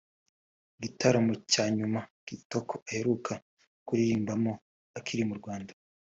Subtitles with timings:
[0.77, 3.33] Igitaramo cya nyuma Kitoko aheruka
[3.85, 4.51] kuririmbamo
[4.97, 5.71] akiri mu Rwanda